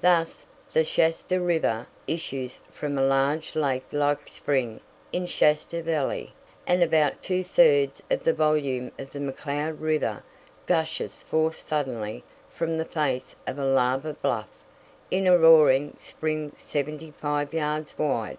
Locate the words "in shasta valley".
5.12-6.32